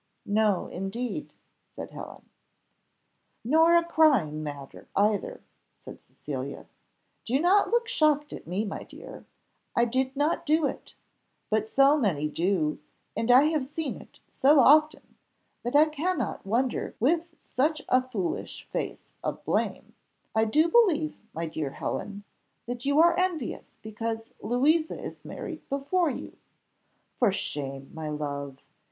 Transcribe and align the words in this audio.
"No 0.25 0.65
indeed," 0.65 1.31
said 1.75 1.91
Helen. 1.91 2.27
"Nor 3.43 3.77
a 3.77 3.83
crying 3.85 4.41
matter 4.41 4.87
either," 4.95 5.41
said 5.75 5.99
Cecilia. 6.01 6.65
"Do 7.23 7.39
not 7.39 7.69
look 7.69 7.87
shocked 7.87 8.33
at 8.33 8.47
me, 8.47 8.65
my 8.65 8.81
dear, 8.81 9.25
I 9.75 9.85
did 9.85 10.15
not 10.15 10.43
do 10.43 10.65
it; 10.65 10.95
but 11.51 11.69
so 11.69 11.99
many 11.99 12.27
do, 12.29 12.79
and 13.15 13.29
I 13.29 13.43
have 13.53 13.63
seen 13.63 13.95
it 14.01 14.19
so 14.31 14.59
often, 14.61 15.17
that 15.61 15.75
I 15.75 15.85
cannot 15.85 16.47
wonder 16.47 16.95
with 16.99 17.21
such 17.37 17.83
a 17.87 18.01
foolish 18.01 18.63
face 18.71 19.13
of 19.23 19.45
blame 19.45 19.93
I 20.33 20.45
do 20.45 20.67
believe, 20.67 21.15
my 21.31 21.45
dear 21.45 21.69
Helen, 21.69 22.23
that 22.65 22.85
you 22.87 22.97
are 22.99 23.15
envious 23.19 23.69
because 23.83 24.33
Louisa 24.41 24.99
is 24.99 25.23
married 25.23 25.69
before 25.69 26.09
you! 26.09 26.37
for 27.19 27.31
shame, 27.31 27.91
my 27.93 28.09
love! 28.09 28.63